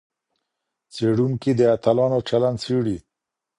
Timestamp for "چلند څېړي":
2.29-2.97